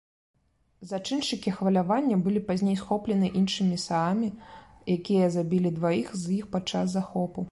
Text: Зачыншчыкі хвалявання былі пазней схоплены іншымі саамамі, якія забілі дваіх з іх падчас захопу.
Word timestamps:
Зачыншчыкі 0.91 1.51
хвалявання 1.57 2.17
былі 2.27 2.41
пазней 2.47 2.79
схоплены 2.81 3.29
іншымі 3.41 3.77
саамамі, 3.85 4.29
якія 4.97 5.27
забілі 5.37 5.73
дваіх 5.79 6.07
з 6.23 6.35
іх 6.39 6.49
падчас 6.57 6.87
захопу. 6.97 7.41